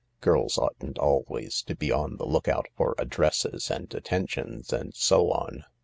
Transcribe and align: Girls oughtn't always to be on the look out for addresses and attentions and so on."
Girls 0.19 0.57
oughtn't 0.57 0.97
always 0.97 1.61
to 1.61 1.75
be 1.75 1.91
on 1.91 2.17
the 2.17 2.25
look 2.25 2.47
out 2.47 2.65
for 2.75 2.95
addresses 2.97 3.69
and 3.69 3.93
attentions 3.93 4.73
and 4.73 4.95
so 4.95 5.29
on." 5.29 5.63